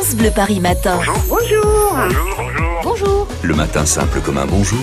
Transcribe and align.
France 0.00 0.14
Bleu 0.14 0.30
Paris 0.30 0.60
Matin. 0.60 0.96
Bonjour. 1.28 1.96
Bonjour. 2.84 3.26
Le 3.42 3.52
matin 3.56 3.84
simple 3.84 4.20
comme 4.20 4.38
un 4.38 4.46
bonjour. 4.46 4.78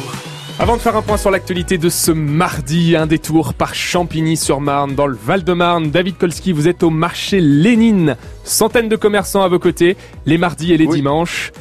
Avant 0.60 0.76
de 0.76 0.82
faire 0.82 0.98
un 0.98 1.02
point 1.02 1.16
sur 1.16 1.32
l'actualité 1.32 1.78
de 1.78 1.88
ce 1.88 2.12
mardi, 2.12 2.98
un 2.98 3.08
détour 3.08 3.54
par 3.54 3.74
Champigny-sur-Marne 3.76 4.94
dans 4.94 5.08
le 5.08 5.16
Val-de-Marne. 5.16 5.90
David 5.90 6.18
Kolski, 6.18 6.52
vous 6.52 6.68
êtes 6.68 6.84
au 6.84 6.90
marché 6.90 7.40
Lénine. 7.40 8.18
Centaines 8.44 8.90
de 8.90 8.98
commerçants 8.98 9.42
à 9.42 9.48
vos 9.48 9.58
côtés, 9.60 9.96
les 10.26 10.38
mardis 10.38 10.74
et 10.74 10.78
les 10.78 10.86
Oui. 10.86 10.98
dimanches. 10.98 11.54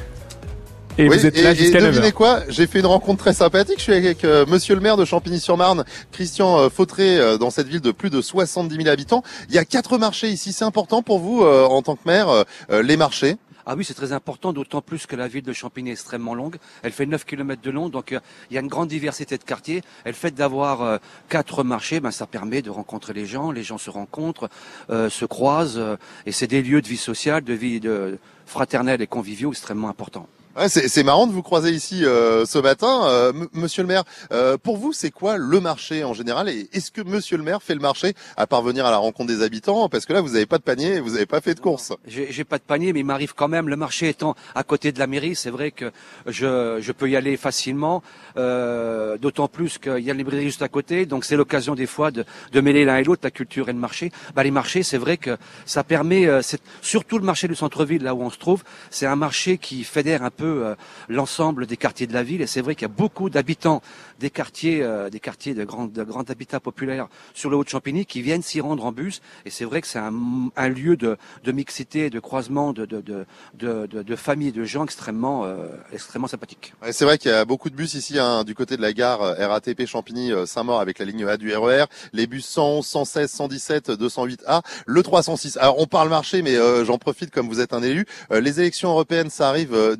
Et 0.96 1.08
Oui, 1.08 1.16
vous 1.18 1.26
êtes 1.26 1.42
là 1.42 1.50
et, 1.50 1.54
et 1.54 1.56
jusqu'à 1.56 1.80
9h. 1.80 1.86
devinez 1.86 2.12
quoi? 2.12 2.40
J'ai 2.48 2.68
fait 2.68 2.78
une 2.78 2.86
rencontre 2.86 3.18
très 3.24 3.32
sympathique. 3.32 3.78
Je 3.78 3.82
suis 3.82 3.94
avec 3.94 4.24
euh, 4.24 4.46
Monsieur 4.46 4.76
le 4.76 4.80
maire 4.80 4.96
de 4.96 5.04
Champigny-sur-Marne, 5.04 5.84
Christian 6.12 6.56
euh, 6.60 6.68
Fautré, 6.68 7.18
euh, 7.18 7.36
dans 7.36 7.50
cette 7.50 7.66
ville 7.66 7.80
de 7.80 7.90
plus 7.90 8.10
de 8.10 8.20
70 8.20 8.76
000 8.76 8.88
habitants. 8.88 9.24
Il 9.48 9.56
y 9.56 9.58
a 9.58 9.64
quatre 9.64 9.98
marchés 9.98 10.28
ici. 10.28 10.52
C'est 10.52 10.64
important 10.64 11.02
pour 11.02 11.18
vous, 11.18 11.42
euh, 11.42 11.64
en 11.64 11.82
tant 11.82 11.96
que 11.96 12.02
maire, 12.06 12.28
les 12.70 12.96
marchés? 12.96 13.36
Ah 13.66 13.74
oui, 13.76 13.84
c'est 13.84 13.94
très 13.94 14.12
important, 14.12 14.52
d'autant 14.52 14.82
plus 14.82 15.06
que 15.06 15.16
la 15.16 15.26
ville 15.26 15.42
de 15.42 15.52
Champigny 15.54 15.88
est 15.88 15.92
extrêmement 15.92 16.34
longue. 16.34 16.56
Elle 16.82 16.92
fait 16.92 17.06
9 17.06 17.24
km 17.24 17.62
de 17.62 17.70
long, 17.70 17.88
donc 17.88 18.12
euh, 18.12 18.20
il 18.50 18.54
y 18.54 18.58
a 18.58 18.60
une 18.60 18.68
grande 18.68 18.88
diversité 18.88 19.38
de 19.38 19.44
quartiers. 19.44 19.82
Et 20.04 20.08
le 20.08 20.12
fait 20.12 20.32
d'avoir 20.32 20.82
euh, 20.82 20.98
quatre 21.30 21.64
marchés, 21.64 22.00
ben, 22.00 22.10
ça 22.10 22.26
permet 22.26 22.60
de 22.60 22.70
rencontrer 22.70 23.14
les 23.14 23.24
gens. 23.24 23.50
Les 23.52 23.62
gens 23.62 23.78
se 23.78 23.88
rencontrent, 23.88 24.50
euh, 24.90 25.08
se 25.08 25.24
croisent, 25.24 25.80
et 26.26 26.32
c'est 26.32 26.46
des 26.46 26.62
lieux 26.62 26.82
de 26.82 26.88
vie 26.88 26.98
sociale, 26.98 27.42
de 27.42 27.54
vie 27.54 27.80
de 27.80 28.18
fraternelle 28.44 29.00
et 29.00 29.06
conviviaux 29.06 29.52
extrêmement 29.52 29.88
importants. 29.88 30.28
Ouais, 30.56 30.68
c'est 30.68 31.02
marrant 31.02 31.26
de 31.26 31.32
vous 31.32 31.42
croiser 31.42 31.70
ici 31.70 32.04
euh, 32.04 32.46
ce 32.46 32.58
matin, 32.60 33.00
Euh, 33.08 33.32
Monsieur 33.54 33.82
le 33.82 33.88
maire. 33.88 34.04
euh, 34.30 34.56
pour 34.56 34.76
vous, 34.76 34.92
c'est 34.92 35.10
quoi 35.10 35.36
le 35.36 35.60
marché 35.60 36.04
en 36.04 36.14
général 36.14 36.48
Et 36.48 36.68
est-ce 36.72 36.92
que 36.92 37.00
Monsieur 37.02 37.36
le 37.36 37.42
maire 37.42 37.60
fait 37.60 37.74
le 37.74 37.80
marché 37.80 38.14
à 38.36 38.46
parvenir 38.46 38.86
à 38.86 38.92
la 38.92 38.98
rencontre 38.98 39.26
des 39.34 39.42
habitants? 39.42 39.88
Parce 39.88 40.06
que 40.06 40.12
là, 40.12 40.20
vous 40.20 40.28
n'avez 40.34 40.46
pas 40.46 40.58
de 40.58 40.62
panier, 40.62 41.00
vous 41.00 41.10
n'avez 41.14 41.26
pas 41.26 41.40
fait 41.40 41.54
de 41.56 41.60
course. 41.60 41.92
J'ai 42.06 42.44
pas 42.44 42.58
de 42.58 42.62
panier, 42.62 42.92
mais 42.92 43.00
il 43.00 43.04
m'arrive 43.04 43.34
quand 43.34 43.48
même. 43.48 43.68
Le 43.68 43.74
marché 43.74 44.08
étant 44.08 44.36
à 44.54 44.62
côté 44.62 44.92
de 44.92 45.00
la 45.00 45.08
mairie, 45.08 45.34
c'est 45.34 45.50
vrai 45.50 45.72
que 45.72 45.90
je, 46.26 46.78
je 46.80 46.92
peux 46.92 47.10
y 47.10 47.16
aller 47.16 47.36
facilement. 47.36 48.02
euh, 48.36 49.18
D'autant 49.18 49.48
plus 49.48 49.78
qu'il 49.78 49.98
y 49.98 50.08
a 50.10 50.12
une 50.12 50.18
librairie 50.18 50.44
juste 50.44 50.62
à 50.62 50.68
côté, 50.68 51.04
donc 51.04 51.24
c'est 51.24 51.36
l'occasion 51.36 51.74
des 51.74 51.86
fois 51.86 52.12
de, 52.12 52.24
de 52.52 52.60
mêler 52.60 52.84
l'un 52.84 52.98
et 52.98 53.04
l'autre, 53.04 53.22
la 53.24 53.30
culture 53.32 53.68
et 53.68 53.72
le 53.72 53.78
marché. 53.80 54.12
Bah, 54.36 54.44
les 54.44 54.50
marchés, 54.52 54.84
c'est 54.84 54.98
vrai 54.98 55.16
que 55.16 55.36
ça 55.66 55.82
permet, 55.82 56.26
euh, 56.26 56.42
surtout 56.80 57.18
le 57.18 57.24
marché 57.24 57.48
du 57.48 57.56
centre-ville, 57.56 58.04
là 58.04 58.14
où 58.14 58.22
on 58.22 58.30
se 58.30 58.38
trouve, 58.38 58.62
c'est 58.90 59.06
un 59.06 59.16
marché 59.16 59.58
qui 59.58 59.82
fédère 59.82 60.22
un 60.22 60.30
peu 60.30 60.43
euh, 60.44 60.74
l'ensemble 61.08 61.66
des 61.66 61.76
quartiers 61.76 62.06
de 62.06 62.12
la 62.12 62.22
ville. 62.22 62.40
Et 62.42 62.46
c'est 62.46 62.60
vrai 62.60 62.74
qu'il 62.74 62.82
y 62.82 62.90
a 62.90 62.94
beaucoup 62.94 63.30
d'habitants 63.30 63.82
des 64.20 64.30
quartiers, 64.30 64.82
euh, 64.82 65.10
des 65.10 65.20
quartiers 65.20 65.54
de 65.54 65.64
grand, 65.64 65.86
de 65.86 66.02
grand 66.02 66.28
habitat 66.30 66.60
populaire 66.60 67.08
sur 67.34 67.50
le 67.50 67.56
Haut-de-Champigny 67.56 68.06
qui 68.06 68.22
viennent 68.22 68.42
s'y 68.42 68.60
rendre 68.60 68.84
en 68.84 68.92
bus. 68.92 69.20
Et 69.44 69.50
c'est 69.50 69.64
vrai 69.64 69.80
que 69.80 69.86
c'est 69.86 69.98
un, 69.98 70.12
un 70.56 70.68
lieu 70.68 70.96
de, 70.96 71.16
de 71.42 71.52
mixité, 71.52 72.10
de 72.10 72.20
croisement, 72.20 72.72
de, 72.72 72.86
de, 72.86 73.00
de, 73.00 73.26
de, 73.58 73.86
de, 73.86 74.16
familles, 74.16 74.52
de 74.52 74.64
gens 74.64 74.84
extrêmement, 74.84 75.44
euh, 75.44 75.66
extrêmement 75.92 76.28
sympathiques. 76.28 76.74
C'est 76.92 77.04
vrai 77.04 77.18
qu'il 77.18 77.30
y 77.30 77.34
a 77.34 77.44
beaucoup 77.44 77.70
de 77.70 77.76
bus 77.76 77.94
ici 77.94 78.18
hein, 78.18 78.44
du 78.44 78.54
côté 78.54 78.76
de 78.76 78.82
la 78.82 78.92
gare 78.92 79.22
euh, 79.22 79.46
RATP 79.46 79.86
Champigny-Saint-Maur 79.86 80.80
avec 80.80 80.98
la 80.98 81.04
ligne 81.04 81.24
A 81.26 81.36
du 81.36 81.54
RER, 81.54 81.84
les 82.12 82.26
bus 82.26 82.46
111, 82.46 82.86
116, 82.86 83.30
117, 83.30 83.90
208A, 83.90 84.62
le 84.86 85.02
306. 85.02 85.56
Alors 85.58 85.78
on 85.78 85.86
parle 85.86 86.08
marché, 86.08 86.42
mais 86.42 86.56
euh, 86.56 86.84
j'en 86.84 86.98
profite 86.98 87.30
comme 87.30 87.48
vous 87.48 87.60
êtes 87.60 87.72
un 87.72 87.82
élu. 87.82 88.06
Les 88.30 88.60
élections 88.60 88.90
européennes, 88.90 89.30
ça 89.30 89.48
arrive 89.48 89.74
euh, 89.74 89.96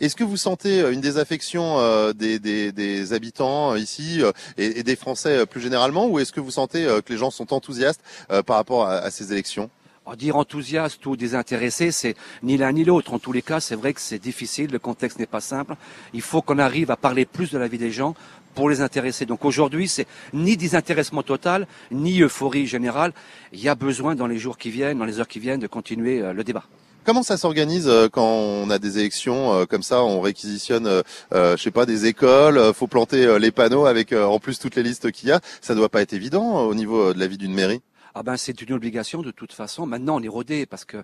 Est-ce 0.00 0.16
que 0.16 0.24
vous 0.24 0.36
sentez 0.36 0.80
euh, 0.80 0.92
une 0.92 1.00
désaffection 1.00 1.78
euh, 1.78 2.12
des, 2.12 3.12
habitants 3.12 3.72
euh, 3.72 3.78
ici 3.78 4.22
et, 4.56 4.82
des 4.82 4.96
Français 4.96 5.46
plus 5.46 5.60
généralement, 5.60 6.06
ou 6.06 6.18
est-ce 6.18 6.32
que 6.32 6.40
vous 6.40 6.50
sentez 6.50 6.84
que 6.84 7.12
les 7.12 7.18
gens 7.18 7.30
sont 7.30 7.52
enthousiastes 7.52 8.00
par 8.46 8.56
rapport 8.56 8.86
à, 8.86 8.96
à 8.96 9.10
ces 9.10 9.32
élections? 9.32 9.70
Dire 10.16 10.36
enthousiaste 10.36 11.06
ou 11.06 11.16
désintéressé, 11.16 11.92
c'est 11.92 12.16
ni 12.42 12.56
l'un 12.56 12.72
ni 12.72 12.84
l'autre. 12.84 13.14
En 13.14 13.20
tous 13.20 13.30
les 13.30 13.42
cas, 13.42 13.60
c'est 13.60 13.76
vrai 13.76 13.92
que 13.92 14.00
c'est 14.00 14.18
difficile, 14.18 14.72
le 14.72 14.80
contexte 14.80 15.20
n'est 15.20 15.26
pas 15.26 15.40
simple. 15.40 15.76
Il 16.14 16.22
faut 16.22 16.42
qu'on 16.42 16.58
arrive 16.58 16.90
à 16.90 16.96
parler 16.96 17.26
plus 17.26 17.52
de 17.52 17.58
la 17.58 17.68
vie 17.68 17.78
des 17.78 17.92
gens 17.92 18.14
pour 18.54 18.68
les 18.68 18.80
intéresser. 18.80 19.24
Donc 19.24 19.44
aujourd'hui, 19.44 19.86
c'est 19.86 20.06
ni 20.32 20.56
désintéressement 20.56 21.22
total, 21.22 21.68
ni 21.92 22.22
euphorie 22.22 22.66
générale. 22.66 23.12
Il 23.52 23.60
y 23.60 23.68
a 23.68 23.76
besoin 23.76 24.16
dans 24.16 24.26
les 24.26 24.38
jours 24.38 24.58
qui 24.58 24.70
viennent, 24.70 24.98
dans 24.98 25.04
les 25.04 25.20
heures 25.20 25.28
qui 25.28 25.38
viennent, 25.38 25.60
de 25.60 25.68
continuer 25.68 26.20
le 26.32 26.42
débat. 26.42 26.64
Comment 27.02 27.22
ça 27.22 27.38
s'organise 27.38 27.88
euh, 27.88 28.08
quand 28.08 28.26
on 28.26 28.68
a 28.68 28.78
des 28.78 28.98
élections 28.98 29.54
euh, 29.54 29.64
comme 29.64 29.82
ça 29.82 30.04
On 30.04 30.20
réquisitionne, 30.20 30.86
euh, 30.86 31.56
je 31.56 31.62
sais 31.62 31.70
pas, 31.70 31.86
des 31.86 32.04
écoles. 32.04 32.60
faut 32.74 32.88
planter 32.88 33.38
les 33.38 33.50
panneaux 33.50 33.86
avec 33.86 34.12
en 34.12 34.38
plus 34.38 34.58
toutes 34.58 34.76
les 34.76 34.82
listes 34.82 35.10
qu'il 35.10 35.30
y 35.30 35.32
a. 35.32 35.40
Ça 35.62 35.74
doit 35.74 35.88
pas 35.88 36.02
être 36.02 36.12
évident 36.12 36.60
au 36.60 36.74
niveau 36.74 37.14
de 37.14 37.18
la 37.18 37.26
vie 37.26 37.38
d'une 37.38 37.54
mairie. 37.54 37.80
Ah 38.14 38.24
ben 38.24 38.36
c'est 38.36 38.60
une 38.60 38.72
obligation 38.72 39.22
de 39.22 39.30
toute 39.30 39.52
façon. 39.52 39.86
Maintenant 39.86 40.16
on 40.16 40.22
est 40.22 40.28
rodé 40.28 40.66
parce 40.66 40.84
que 40.84 40.98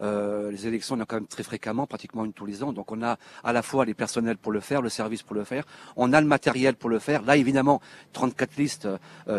les 0.00 0.66
élections 0.66 0.96
on 0.96 1.00
en 1.00 1.04
quand 1.04 1.16
même 1.16 1.26
très 1.26 1.42
fréquemment, 1.42 1.86
pratiquement 1.86 2.24
une 2.24 2.32
tous 2.32 2.46
les 2.46 2.62
ans. 2.62 2.72
Donc 2.72 2.90
on 2.92 3.02
a 3.02 3.18
à 3.44 3.52
la 3.52 3.62
fois 3.62 3.84
les 3.84 3.94
personnels 3.94 4.36
pour 4.36 4.52
le 4.52 4.60
faire, 4.60 4.80
le 4.80 4.88
service 4.88 5.22
pour 5.22 5.34
le 5.34 5.44
faire, 5.44 5.64
on 5.96 6.12
a 6.12 6.20
le 6.20 6.26
matériel 6.26 6.76
pour 6.76 6.88
le 6.88 6.98
faire. 6.98 7.22
Là 7.22 7.36
évidemment 7.36 7.80
34 8.12 8.56
listes, 8.56 8.88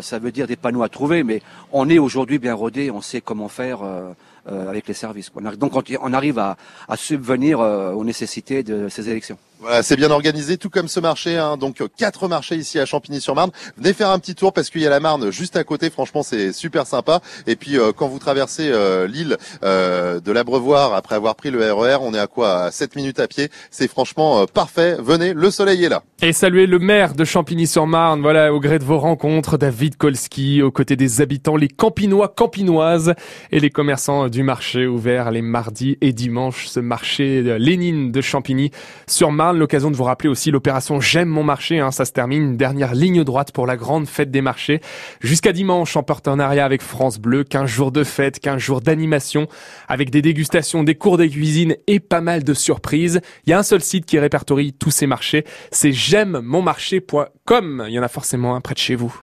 ça 0.00 0.18
veut 0.18 0.32
dire 0.32 0.46
des 0.46 0.56
panneaux 0.56 0.82
à 0.82 0.88
trouver, 0.88 1.24
mais 1.24 1.42
on 1.72 1.88
est 1.88 1.98
aujourd'hui 1.98 2.38
bien 2.38 2.54
rodé, 2.54 2.90
on 2.90 3.00
sait 3.00 3.20
comment 3.22 3.48
faire 3.48 3.82
avec 4.46 4.88
les 4.88 4.94
services. 4.94 5.30
Donc 5.58 5.74
on, 5.76 5.82
on 6.00 6.12
arrive 6.12 6.38
à, 6.38 6.56
à 6.88 6.96
subvenir 6.96 7.60
euh, 7.60 7.92
aux 7.92 8.04
nécessités 8.04 8.62
de 8.62 8.88
ces 8.88 9.08
élections. 9.08 9.38
Voilà, 9.60 9.82
c'est 9.82 9.96
bien 9.96 10.10
organisé, 10.10 10.58
tout 10.58 10.68
comme 10.68 10.88
ce 10.88 11.00
marché. 11.00 11.38
Hein, 11.38 11.56
donc 11.56 11.80
euh, 11.80 11.88
quatre 11.96 12.28
marchés 12.28 12.56
ici 12.56 12.78
à 12.78 12.84
Champigny-sur-Marne. 12.84 13.50
Venez 13.78 13.94
faire 13.94 14.10
un 14.10 14.18
petit 14.18 14.34
tour 14.34 14.52
parce 14.52 14.68
qu'il 14.68 14.82
y 14.82 14.86
a 14.86 14.90
la 14.90 15.00
Marne 15.00 15.30
juste 15.30 15.56
à 15.56 15.64
côté. 15.64 15.90
Franchement, 15.90 16.22
c'est 16.22 16.52
super 16.52 16.86
sympa. 16.86 17.20
Et 17.46 17.56
puis 17.56 17.78
euh, 17.78 17.92
quand 17.96 18.08
vous 18.08 18.18
traversez 18.18 18.68
euh, 18.70 19.06
l'île 19.06 19.36
euh, 19.62 20.20
de 20.20 20.32
l'Abreuvoir 20.32 20.94
après 20.94 21.14
avoir 21.14 21.36
pris 21.36 21.50
le 21.50 21.72
RER, 21.72 21.98
on 22.00 22.12
est 22.14 22.18
à 22.18 22.26
quoi? 22.26 22.64
À 22.64 22.70
7 22.72 22.96
minutes 22.96 23.20
à 23.20 23.28
pied. 23.28 23.48
C'est 23.70 23.88
franchement 23.88 24.42
euh, 24.42 24.46
parfait. 24.46 24.96
Venez, 25.00 25.32
le 25.32 25.50
soleil 25.50 25.84
est 25.84 25.88
là. 25.88 26.02
Et 26.20 26.32
saluer 26.32 26.66
le 26.66 26.78
maire 26.78 27.14
de 27.14 27.24
Champigny-sur-Marne, 27.24 28.22
voilà, 28.22 28.52
au 28.52 28.60
gré 28.60 28.78
de 28.78 28.84
vos 28.84 28.98
rencontres, 28.98 29.56
David 29.56 29.96
Kolski, 29.96 30.62
aux 30.62 30.70
côtés 30.72 30.96
des 30.96 31.20
habitants, 31.20 31.56
les 31.56 31.68
campinois, 31.68 32.28
campinoises 32.28 33.14
et 33.52 33.60
les 33.60 33.70
commerçants 33.70 34.28
du 34.28 34.42
marché 34.42 34.86
ouvert 34.86 35.30
les 35.30 35.42
mardis 35.42 35.96
et 36.00 36.12
dimanches, 36.12 36.66
ce 36.66 36.80
marché 36.80 37.42
de 37.42 37.52
Lénine 37.52 38.10
de 38.10 38.20
Champigny-sur-Marne. 38.20 39.43
L'occasion 39.52 39.90
de 39.90 39.96
vous 39.96 40.04
rappeler 40.04 40.28
aussi 40.28 40.50
l'opération 40.50 41.00
J'aime 41.00 41.28
mon 41.28 41.42
marché, 41.42 41.80
hein, 41.80 41.90
ça 41.90 42.04
se 42.04 42.12
termine, 42.12 42.56
dernière 42.56 42.94
ligne 42.94 43.24
droite 43.24 43.52
pour 43.52 43.66
la 43.66 43.76
grande 43.76 44.06
fête 44.06 44.30
des 44.30 44.40
marchés. 44.40 44.80
Jusqu'à 45.20 45.52
dimanche, 45.52 45.96
en 45.96 46.02
partenariat 46.02 46.64
avec 46.64 46.82
France 46.82 47.18
Bleu, 47.18 47.44
15 47.44 47.68
jours 47.68 47.92
de 47.92 48.04
fête, 48.04 48.38
15 48.38 48.58
jours 48.58 48.80
d'animation, 48.80 49.48
avec 49.88 50.10
des 50.10 50.22
dégustations, 50.22 50.84
des 50.84 50.94
cours 50.94 51.18
de 51.18 51.26
cuisine 51.26 51.76
et 51.86 52.00
pas 52.00 52.20
mal 52.20 52.44
de 52.44 52.54
surprises. 52.54 53.20
Il 53.46 53.50
y 53.50 53.52
a 53.52 53.58
un 53.58 53.62
seul 53.62 53.82
site 53.82 54.06
qui 54.06 54.18
répertorie 54.18 54.72
tous 54.72 54.90
ces 54.90 55.06
marchés, 55.06 55.44
c'est 55.70 55.92
j'aime 55.92 56.40
mon 56.42 56.62
marché.com. 56.62 57.84
Il 57.88 57.92
y 57.92 57.98
en 57.98 58.02
a 58.02 58.08
forcément 58.08 58.54
un 58.54 58.60
près 58.60 58.74
de 58.74 58.78
chez 58.78 58.94
vous. 58.94 59.12